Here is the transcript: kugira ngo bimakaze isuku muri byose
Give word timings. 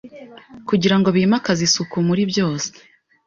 kugira 0.69 0.95
ngo 0.99 1.09
bimakaze 1.17 1.61
isuku 1.67 1.95
muri 2.07 2.23
byose 2.31 2.69